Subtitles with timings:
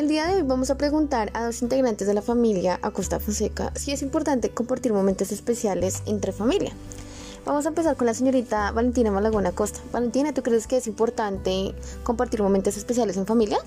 [0.00, 3.70] El día de hoy vamos a preguntar a dos integrantes de la familia Acosta Fonseca
[3.76, 6.72] si es importante compartir momentos especiales entre familia.
[7.44, 9.80] Vamos a empezar con la señorita Valentina Malagón Acosta.
[9.92, 13.58] Valentina, ¿tú crees que es importante compartir momentos especiales en familia?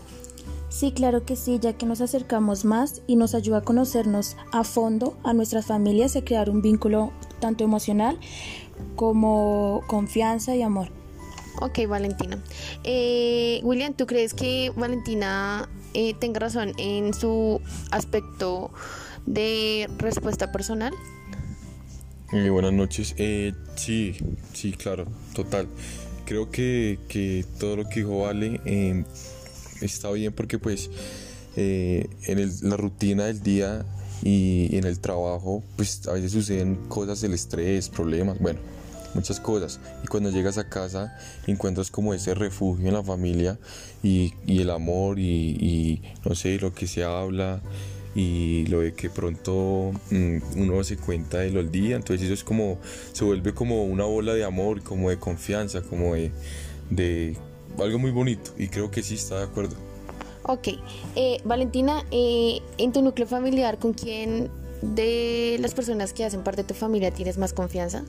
[0.69, 4.63] Sí, claro que sí, ya que nos acercamos más y nos ayuda a conocernos a
[4.63, 8.19] fondo a nuestras familias y a crear un vínculo tanto emocional
[8.95, 10.87] como confianza y amor.
[11.61, 12.43] Ok, Valentina.
[12.83, 17.61] Eh, William, ¿tú crees que Valentina eh, tenga razón en su
[17.91, 18.71] aspecto
[19.25, 20.93] de respuesta personal?
[22.31, 23.13] Buenas noches.
[23.17, 24.15] Eh, sí,
[24.53, 25.67] sí, claro, total.
[26.25, 29.03] Creo que, que todo lo que dijo Vale eh,
[29.81, 30.89] está bien porque pues
[31.55, 33.85] eh, en el- la rutina del día
[34.23, 38.59] y en el trabajo pues a veces suceden cosas del estrés, problemas, bueno,
[39.13, 39.79] muchas cosas.
[40.03, 43.57] Y cuando llegas a casa encuentras como ese refugio en la familia
[44.01, 47.61] y, el amor y, y, no sé, lo que se habla
[48.15, 52.33] y lo de que pronto mm, uno se cuenta de lo del día, entonces eso
[52.33, 52.77] es como,
[53.11, 56.31] se vuelve como una bola de amor, como de confianza, como de,
[56.89, 57.35] de
[57.79, 59.75] algo muy bonito y creo que sí está de acuerdo.
[60.43, 60.69] Ok.
[61.15, 64.49] Eh, Valentina, eh, en tu núcleo familiar, ¿con quién
[64.81, 68.03] de las personas que hacen parte de tu familia tienes más confianza?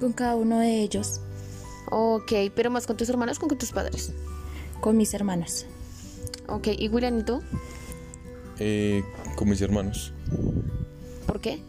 [0.00, 1.20] Con cada uno de ellos,
[1.90, 4.12] Ok, pero más con tus hermanos o con tus padres.
[4.80, 5.66] con mis hermanas.
[6.48, 7.40] Ok, ¿y William y tú?
[8.58, 9.02] Eh,
[9.36, 10.12] con mis hermanos,
[11.26, 11.60] ¿Por qué?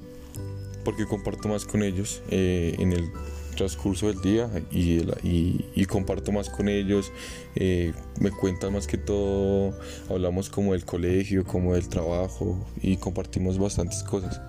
[0.84, 3.11] porque comparto más con ellos eh, en el
[3.56, 7.12] transcurso del día y, el- y- y comparto más con ellos,
[7.56, 9.78] eh, me cuentan más que todo,
[10.09, 14.39] hablamos como del colegio, como del trabajo y compartimos bastantes cosas.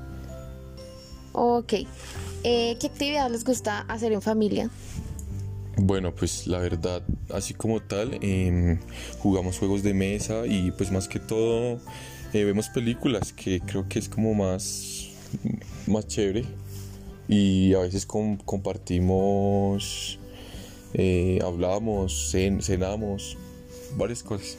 [1.32, 1.72] Ok.
[2.50, 4.70] Eh, ¿Qué actividad les gusta hacer en familia?
[5.76, 8.78] Bueno, pues la verdad, así como tal, em,
[9.18, 11.78] jugamos juegos de mesa y pues más que todo
[12.32, 15.08] eh, vemos películas que creo que es como más,
[15.86, 16.46] más chévere
[17.28, 20.18] y a veces com- compartimos,
[20.94, 23.36] eh, hablamos, cen- cenamos,
[23.98, 24.56] varias cosas.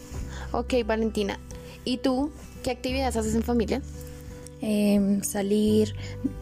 [0.52, 1.40] Ok, Valentina.
[1.86, 2.30] ¿Y tú?
[2.64, 3.82] ¿Qué actividades haces en familia?
[4.62, 5.96] Em, salir,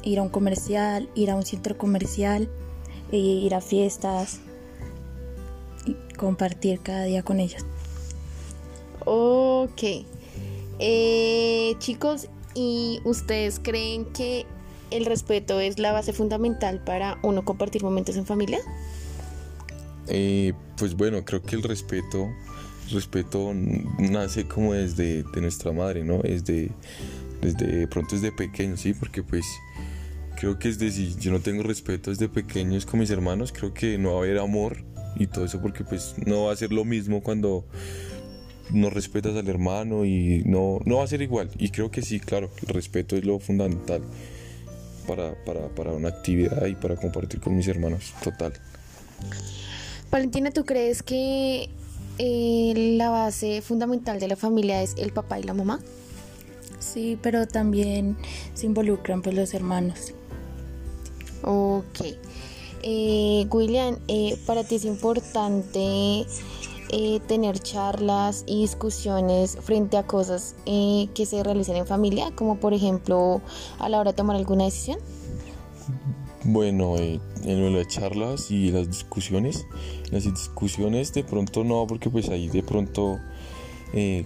[0.04, 2.50] ir a un comercial, ir a un centro comercial,
[3.12, 4.40] e ir a fiestas
[5.86, 7.64] y compartir cada día con ellos.
[9.06, 9.84] Ok.
[10.80, 14.46] Eh, chicos, ¿y ustedes creen que
[14.92, 18.60] el respeto es la base fundamental para uno compartir momentos en familia?
[20.08, 22.30] Eh, pues bueno, creo que el respeto,
[22.88, 26.20] el respeto nace como desde de nuestra madre, ¿no?
[26.20, 26.72] Desde,
[27.42, 29.46] desde de pronto desde pequeño, sí, porque pues
[30.38, 33.74] creo que es de si yo no tengo respeto desde pequeños con mis hermanos, creo
[33.74, 34.84] que no va a haber amor
[35.16, 37.66] y todo eso porque pues no va a ser lo mismo cuando
[38.72, 41.50] no respetas al hermano y no, no va a ser igual.
[41.58, 44.02] Y creo que sí, claro, el respeto es lo fundamental
[45.08, 48.54] para, para, para una actividad y para compartir con mis hermanos, total.
[50.12, 51.70] Valentina, ¿tú crees que
[52.20, 55.80] eh, la base fundamental de la familia es el papá y la mamá?
[56.80, 58.18] Sí, pero también
[58.54, 60.14] se involucran pues los hermanos.
[61.44, 62.02] Ok.
[62.84, 66.26] Eh, William, eh, para ti es importante
[66.90, 72.60] eh, tener charlas y discusiones frente a cosas eh, que se realicen en familia, como
[72.60, 73.42] por ejemplo
[73.80, 75.00] a la hora de tomar alguna decisión.
[76.46, 79.66] Bueno, eh, en lo de las charlas y las discusiones,
[80.12, 83.20] las discusiones de pronto no, porque pues ahí de pronto
[83.94, 84.26] eh,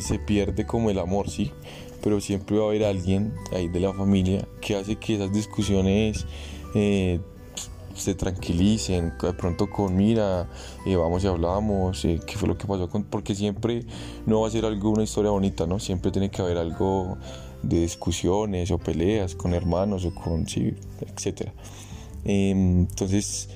[0.00, 1.52] se pierde como el amor, ¿sí?
[2.02, 6.26] Pero siempre va a haber alguien ahí de la familia que hace que esas discusiones
[6.74, 7.20] eh,
[7.94, 10.48] se tranquilicen, de pronto con mira,
[10.84, 13.04] eh, vamos y hablamos, eh, qué fue lo que pasó con...
[13.04, 13.84] Porque siempre
[14.26, 15.78] no va a ser algo, una historia bonita, ¿no?
[15.78, 17.16] Siempre tiene que haber algo
[17.62, 21.52] de discusiones o peleas con hermanos o con, sí, etcétera.
[22.24, 23.48] Em, entonces,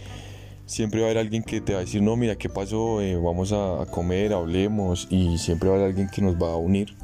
[0.71, 3.01] siempre va a haber alguien que te va a decir, no, mira, ¿qué pasó?
[3.03, 6.53] Eh, vamos a, a comer, hablemos, y siempre va a haber alguien que nos va
[6.53, 6.95] a unir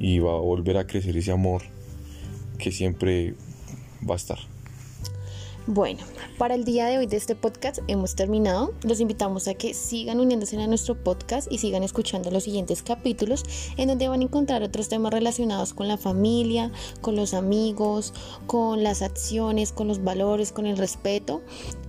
[0.00, 1.62] y va a volver a crecer ese amor
[2.58, 3.34] que siempre
[4.08, 4.38] va a estar.
[5.66, 6.00] Bueno,
[6.36, 8.74] para el día de hoy de este podcast hemos terminado.
[8.82, 13.44] Los invitamos a que sigan uniéndose a nuestro podcast y sigan escuchando los siguientes capítulos
[13.78, 16.70] en donde van a encontrar otros temas relacionados con la familia,
[17.00, 18.12] con los amigos,
[18.46, 21.40] con las acciones, con los valores, con el respeto.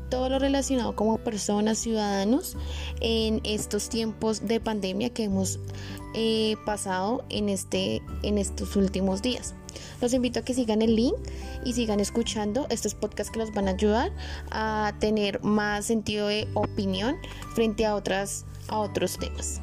[0.10, 2.56] Todo lo relacionado como personas, ciudadanos
[3.02, 5.60] en estos tiempos de pandemia que hemos
[6.13, 9.56] eh, pasado en, este, en estos últimos días.
[10.02, 11.16] Los invito a que sigan el link
[11.63, 14.12] y sigan escuchando estos podcasts que los van a ayudar
[14.52, 17.18] a tener más sentido de opinión
[17.54, 19.62] frente a otras a otros temas.